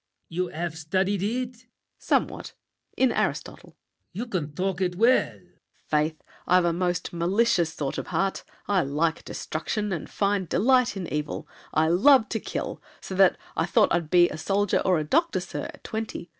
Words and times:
LAFFEMAS. 0.01 0.35
You 0.35 0.47
have 0.47 0.77
studied 0.79 1.21
it? 1.21 1.51
SAVERNY. 1.53 1.67
Somewhat. 1.99 2.53
In 2.97 3.11
Aristotle. 3.11 3.69
LAFFEMAS. 3.69 4.09
You 4.13 4.25
can 4.25 4.51
talk 4.55 4.81
it 4.81 4.95
well! 4.95 5.29
SAVERNY. 5.41 5.49
Faith! 5.89 6.23
I've 6.47 6.65
a 6.65 6.73
most 6.73 7.13
malicious 7.13 7.71
sort 7.71 7.99
of 7.99 8.07
heart. 8.07 8.43
I 8.67 8.81
like 8.81 9.23
destruction; 9.23 10.07
find 10.07 10.49
delight 10.49 10.97
in 10.97 11.05
evil; 11.13 11.47
I 11.71 11.87
love 11.89 12.29
to 12.29 12.39
kill! 12.39 12.81
So 12.99 13.13
that 13.13 13.37
I 13.55 13.67
thought 13.67 13.93
I'd 13.93 14.09
be 14.09 14.27
A 14.31 14.39
soldier 14.39 14.79
or 14.83 14.97
a 14.97 15.03
doctor, 15.03 15.39
sir, 15.39 15.69
at 15.71 15.83
twenty. 15.83 16.29